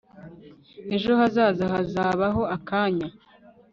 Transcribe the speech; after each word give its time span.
Ejo 0.95 1.11
hazaza 1.19 1.65
hazabaho 1.73 2.41
akanya 2.55 3.07